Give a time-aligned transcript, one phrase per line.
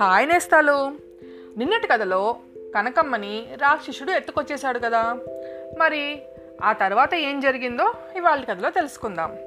[0.00, 0.92] Hi నేస్తాలు.
[1.58, 2.36] నిన్నటి కథలో
[2.74, 5.18] కనకమ్మని రాక్షసుడు ఎత్తుకొచ్చేశాడు కదా.
[5.78, 6.22] మరి
[6.62, 9.38] ఆ తర్వాత ఏం జరిగిందో ఇవాళ కథలో తెలుసుకుందాం.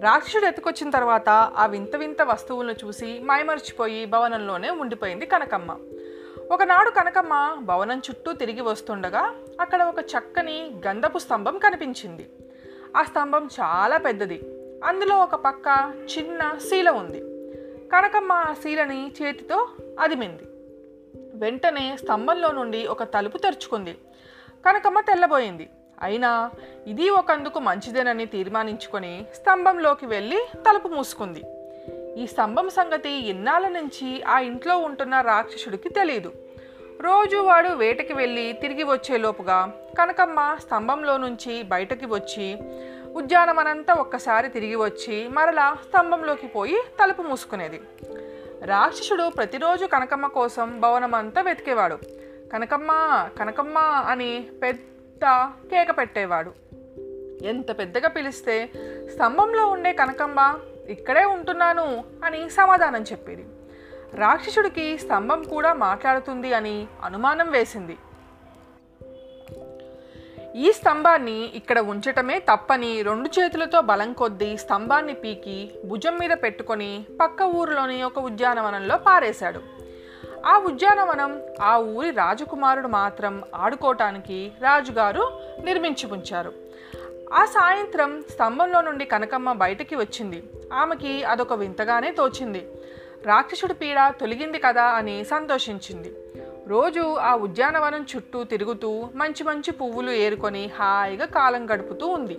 [0.00, 5.76] రాక్షసుడు ఎత్తుకొచ్చిన తర్వాత ఆ వింత వింత వస్తువులను చూసి మైమర్చిపోయి భవనంలోనే ఉండిపోయింది కనకమ్మ.
[6.50, 12.28] ఒకనాడు కనకమ్మ భవనం చుట్టూ తిరిగి వస్తుండగా అక్కడ ఒక చక్కని గంధపు స్తంభం కనిపించింది.
[12.96, 14.40] ఆ స్తంభం చాలా పెద్దది.
[14.84, 17.20] అందులో ఒక పక్క చిన్న శీల ఉంది.
[17.88, 19.68] కనకమ్మ ఆ శీలని చేతితో
[20.00, 20.42] అదిమింది.
[21.34, 23.98] వెంటనే స్తంభంలో నుండి ఒక తలుపు తెరుచుకుంది.
[24.66, 25.70] కనకమ్మ తెల్లబోయింది.
[26.02, 26.50] అయినా
[26.86, 31.42] ఇది ఒకందుకు మంచిదేనని తీర్మానించుకొని స్తంభంలోకి వెళ్ళి తలుపు మూసుకుంది.
[32.22, 36.32] ఈ స్తంభం సంగతి ఇన్నాళ్ళ నుంచి ఆ ఇంట్లో ఉంటున్న రాక్షసుడికి తెలియదు
[37.00, 42.58] రోజు వాడు వేటకి వెళ్ళి తిరిగి వచ్చేలోపుగా కనకమ్మ స్తంభంలో నుంచి బయటకి వచ్చి
[43.12, 47.80] ఉద్యానమనంతా ఒక్కసారి తిరిగి వచ్చి మరలా స్తంభంలోకి పోయి తలుపు మూసుకునేది.
[48.64, 51.98] రాక్షసుడు ప్రతిరోజు కనకమ్మ కోసం భవనమంతా వెతికేవాడు.
[52.52, 52.88] కనకమ్మ
[53.38, 55.24] కనకమ్మ అని పెద్ద
[55.70, 56.52] కేక పెట్టేవాడు.
[57.42, 58.66] ఎంత పెద్దగా పిలిస్తే
[59.14, 60.58] స్తంభంలో ఉండే కనకమ్మ
[60.88, 63.44] ఇక్కడే ఉంటున్నాను అని సమాధానం చెప్పేది.
[64.14, 67.96] రాక్షసుడికి స్తంభం కూడా మాట్లాడుతుంది అని అనుమానం వేసింది.
[70.56, 77.42] ఈ స్తంభాన్ని ఇక్కడ ఉంచటమే తప్పని రెండు చేతులతో బలం కొద్దీ స్తంభాన్ని పీకి భుజం మీద పెట్టుకొని పక్క
[77.42, 79.60] ఊరిలోని ఒక ఉద్యానవనంలో పారేశాడు.
[80.46, 86.52] ఆ ఉద్యానవనం ఆ ఊరి రాజకుమారుడు మాత్రం ఆడుకోవటానికి రాజుగారు నిర్మించి ఉంచారు.
[87.34, 90.42] ఆ సాయంత్రం స్తంభంలో నుండి కనకమ్మ బయటికి వచ్చింది.
[90.74, 92.68] ఆమెకి అదొక వింతగానే తోచింది.
[93.26, 96.14] రాక్షసుడి పీడ తొలగింది కదా అని సంతోషించింది.
[96.66, 102.38] రోజు ఆ ఉద్యానవనం చుట్టూ తిరుగుతూ మంచి మంచి పువ్వులు ఏరుకొని హాయిగా కాలం గడుపుతూ ఉంది.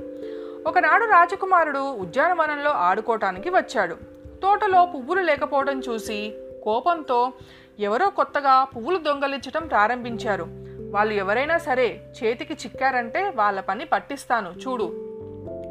[0.67, 3.95] ఒకనాడు రాజకుమారుడు ఉద్యానవనంలో ఆడుకోవటానికి వచ్చాడు.
[4.41, 7.33] తోటలో పువ్వులు లేకపోవడం చూసి కోపంతో
[7.79, 10.47] ఎవరో కొత్తగా పువ్వులు దొంగలించడం ప్రారంభించారు.
[10.91, 14.83] వాళ్ళు ఎవరైనా సరే చేతికి చిక్కారంటే వాళ్ళ పని పట్టిస్తాను చూడు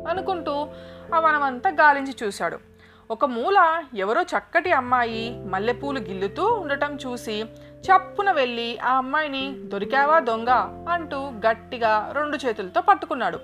[0.09, 0.67] అనుకుంటూ
[1.15, 2.72] ఆ వనమంతా గాలించి చూశాడు.
[3.13, 7.45] ఒక మూల ఎవరో చక్కటి అమ్మాయి మల్లెపూలు గిల్లుతూ ఉండటం చూసి
[7.85, 10.49] చప్పున వెళ్ళి ఆ అమ్మాయిని దొరికావా దొంగ?
[10.89, 13.39] అంటూ గట్టిగా రెండు చేతులతో పట్టుకున్నాడు.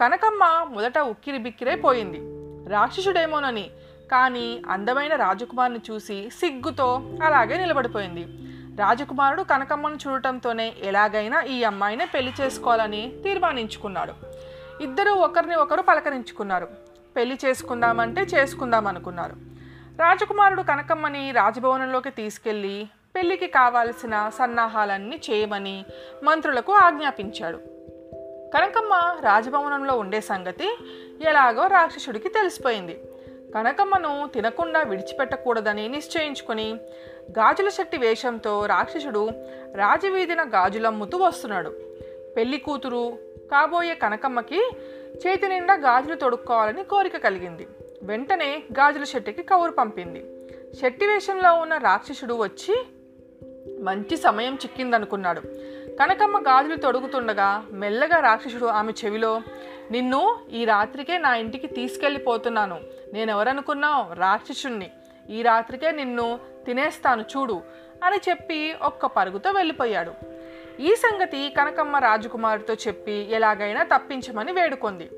[0.00, 2.20] కనకమ్మ మొదట ఉక్కిరి బిక్కిరైపోయింది
[2.72, 3.70] రాక్షసుడేమోనని
[4.12, 8.24] కానీ అందమైన రాజకుమారుని చూసి సిగ్గుతో అలాగే నిలబడిపోయింది.
[8.80, 14.12] రాజకుమారుడు కనకమ్మను చూడటంతోనే ఎలాగైనా ఈ అమ్మాయినే పెళ్ళి చేసుకోవాలని తీర్మానించుకున్నాడు.
[14.82, 16.95] ఇద్దరూ ఒకరిని ఒకరు పలకరించుకున్నారు.
[17.16, 19.32] పెళ్ళి చేసుకుందామంటే చేసుకుందాం అనుకున్నారు
[19.98, 25.84] రాజకుమారుడు కనకమ్మని రాజభవనంలోకి తీసుకెళ్ళి పెళ్ళికి కావాల్సిన సన్నాహాలన్నీ చేయమని
[26.22, 27.56] మంత్రులకు ఆజ్ఞాపించాడు.
[28.54, 30.78] కనకమ్మ రాజభవనంలో ఉండే సంగతి
[31.28, 33.00] ఎలాగో రాక్షసుడికి తెలిసిపోయింది.
[33.54, 36.74] కనకమ్మను తినకుండా విడిచిపెట్టకూడదని నిశ్చయించుకొని
[37.30, 39.28] గాజుల శక్తి వేషంతో రాక్షసుడు
[39.74, 41.70] రాజవీధిన గాజులమ్ముతూ వస్తున్నాడు.
[42.36, 43.18] పెళ్ళి కూతురు
[43.52, 44.60] కాబోయే కనకమ్మకి
[45.16, 47.68] చేతి నిండా గాజులు తొడుక్కోవాలని కోరిక కలిగింది.
[48.02, 50.24] వెంటనే గాజుల శెట్టికి కౌరు పంపింది.
[50.80, 52.86] శెట్టి వేషంలో ఉన్న రాక్షసుడు వచ్చి
[53.80, 55.40] మంచి సమయం చిక్కిందనుకున్నాడు.
[56.00, 59.42] కనకమ్మ గాజులు తొడుగుతుండగా మెల్లగా రాక్షసుడు ఆమె చెవిలో
[59.90, 62.80] నిన్ను ఈ రాత్రికే నా ఇంటికి తీసుకెళ్ళిపోతున్నాను.
[63.12, 64.14] నేనెవరనుకున్నావు?
[64.14, 64.90] రాక్షసుణ్ణి.
[65.30, 67.62] ఈ రాత్రికే నిన్ను తినేస్తాను చూడు
[68.04, 70.35] అని చెప్పి ఒక్క పరుగుతో వెళ్ళిపోయాడు.
[70.80, 75.08] ఈ సంగతి కనకమ్మ రాజకుమారుడితో చెప్పి ఎలాగైనా తప్పించమని వేడుకొంది.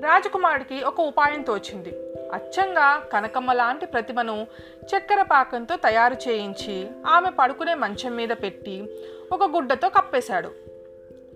[0.00, 1.88] రాజకుమారుడికి ఒక ఉపాయం తోచింది.
[2.32, 4.46] అచ్చంగా కనకమ్మ లాంటి ప్రతిమను
[4.82, 9.00] చక్కెర పాకంతో తయారు చేయించి ఆమె పడుకునే మంచం మీద పెట్టి
[9.32, 10.48] ఒక గుడ్డతో కప్పేశాడు.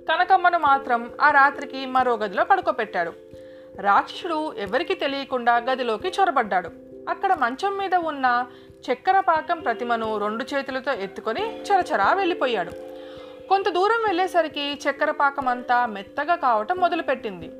[0.08, 3.12] కనకమ్మను మాత్రం ఆ రాత్రికి మరో గదిలో పడుకోపెట్టాడు.
[3.80, 6.70] రాక్షసుడు ఎవరికి తెలియకుండా గదిలోకి చొరబడ్డాడు.
[7.08, 8.46] అక్కడ మంచం మీద ఉన్న
[8.92, 12.91] చక్కెర పాకం ప్రతిమను రెండు చేతులతో ఎత్తుకొని చరచరా వెళ్ళిపోయాడు.
[13.48, 17.50] కొంత దూరం వెళ్ళేసరికి చక్కెర పాకం అంతా మెత్తగా కావటం మొదలుపెట్టింది.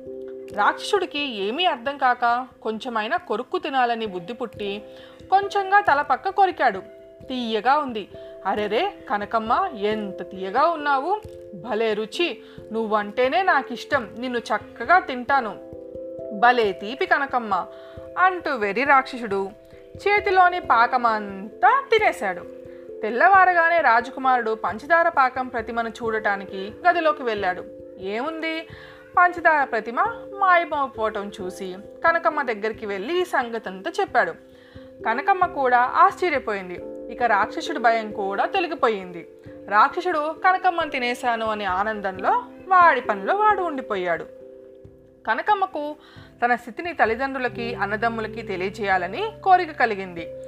[0.55, 4.83] రాక్షసుడికి ఏమీ అర్థం కాక కొంచెమైనా కొరుక్కు తినాలని బుద్ధి పుట్టి
[5.29, 6.79] కొంచెంగా తల పక్క కొరికాడు.
[7.29, 8.07] తీయగా ఉంది.
[8.45, 11.21] అరెరే కనకమ్మ ఎంత తీయగా ఉన్నావు?
[11.55, 12.37] భలే రుచి.
[12.71, 15.55] నువ్వంటేనే నాకు ఇష్టం నిన్ను చక్కగా తింటాను.
[16.39, 17.65] భలే తీపి కనకమ్మ!
[18.17, 19.49] అంటూ వెరి రాక్షసుడు
[19.95, 22.62] చేతిలోని పాకమంతా తినేశాడు.
[23.03, 27.63] తెల్లవారగానే రాజకుమారుడు పంచదార పాకం ప్రతిమను చూడటానికి గదిలోకి వెళ్ళాడు.
[27.99, 28.67] ఏముంది?
[29.17, 30.01] పంచదార ప్రతిమ
[30.39, 31.75] మాయమవుపోవటం చూసి
[32.07, 34.31] కనకమ్మ దగ్గరికి వెళ్ళి ఈ సంగతంతా చెప్పాడు.
[35.05, 36.79] కనకమ్మ కూడా ఆశ్చర్యపోయింది.
[37.13, 39.27] ఇక రాక్షసుడి భయం కూడా తొలగిపోయింది.
[39.67, 42.31] రాక్షసుడు కనకమ్మను తినేశాను అనే ఆనందంలో
[42.67, 44.23] వాడి పనిలో వాడు ఉండిపోయాడు.
[45.27, 45.95] కనకమ్మకు
[46.45, 50.42] తన స్థితిని తల్లిదండ్రులకి అన్నదమ్ములకి తెలియజేయాలని కోరిక కలిగింది.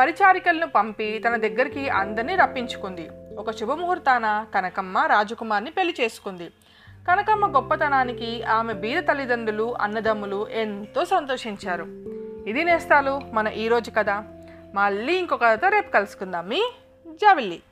[0.00, 3.08] పరిచారికలను పంపి తన దగ్గరికి అందరినీ రప్పించుకుంది.
[3.38, 6.50] ఒక శుభముహూర్తాన కనకమ్మ రాజకుమార్ని పెళ్ళి చేసుకుంది.
[7.08, 11.82] కనకమ్మ గొప్పతనానికి ఆమె బీద తల్లిదండ్రులు అన్నదమ్ములు ఎంతో సంతోషించారు.
[12.48, 14.10] ఇది నేస్తాలు మన ఈరోజు కథ.
[14.74, 16.48] మళ్ళీ ఇంకొక కథతో రేపు కలుసుకుందాం.
[16.48, 16.72] మీ
[17.08, 17.62] జావిల్లి.